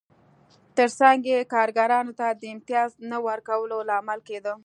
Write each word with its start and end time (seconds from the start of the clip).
ترڅنګ 0.75 1.19
یې 1.31 1.39
کارګرانو 1.53 2.13
ته 2.19 2.27
د 2.39 2.43
امتیاز 2.53 2.91
نه 3.11 3.17
ورکولو 3.27 3.77
لامل 3.89 4.19
کېده 4.27 4.53